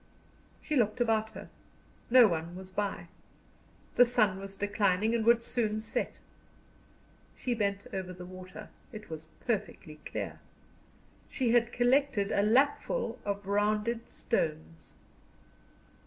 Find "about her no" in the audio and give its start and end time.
0.99-2.27